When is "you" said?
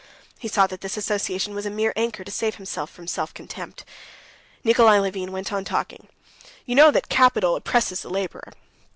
6.65-6.73